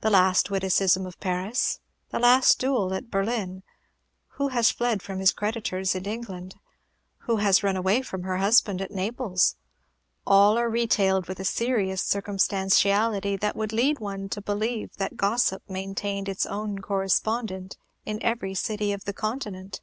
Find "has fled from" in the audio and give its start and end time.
4.48-5.18